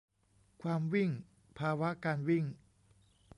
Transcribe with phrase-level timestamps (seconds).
[0.61, 1.09] 'ความวิ่ง'
[1.59, 2.45] ภาวะการวิ่ง